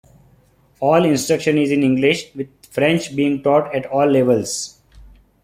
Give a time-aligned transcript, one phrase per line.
[0.79, 4.81] All instruction is in English, with French being taught at all levels.